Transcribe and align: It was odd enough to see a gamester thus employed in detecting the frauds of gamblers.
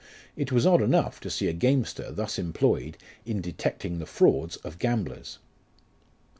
It 0.35 0.51
was 0.51 0.65
odd 0.65 0.81
enough 0.81 1.19
to 1.19 1.29
see 1.29 1.47
a 1.47 1.53
gamester 1.53 2.11
thus 2.11 2.39
employed 2.39 2.97
in 3.23 3.39
detecting 3.39 3.99
the 3.99 4.07
frauds 4.07 4.55
of 4.63 4.79
gamblers. 4.79 5.37